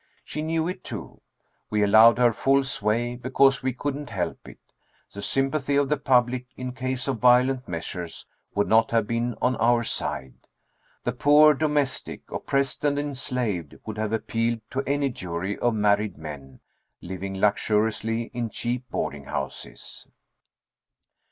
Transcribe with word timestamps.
She 0.23 0.41
knew 0.41 0.67
it, 0.67 0.83
too. 0.83 1.21
We 1.69 1.83
allowed 1.83 2.17
her 2.17 2.33
full 2.33 2.63
sway, 2.63 3.15
because 3.15 3.61
we 3.61 3.71
couldn't 3.71 4.09
help 4.09 4.49
it. 4.49 4.57
The 5.11 5.21
sympathy 5.21 5.75
of 5.75 5.89
the 5.89 5.97
public, 5.97 6.47
in 6.57 6.71
case 6.73 7.07
of 7.07 7.19
violent 7.19 7.67
measures, 7.67 8.25
would 8.55 8.67
not 8.67 8.89
have 8.89 9.05
been 9.05 9.35
on 9.43 9.55
our 9.57 9.83
side. 9.83 10.33
The 11.03 11.11
poor 11.11 11.53
domestic, 11.53 12.21
oppressed 12.31 12.83
and 12.83 12.97
enslaved, 12.97 13.75
would 13.85 13.99
have 13.99 14.11
appealed 14.11 14.61
to 14.71 14.81
any 14.87 15.09
jury 15.09 15.55
of 15.59 15.75
married 15.75 16.17
men, 16.17 16.61
living 17.01 17.35
luxuriously 17.39 18.31
in 18.33 18.49
cheap 18.49 18.89
boarding 18.89 19.25
houses! 19.25 20.07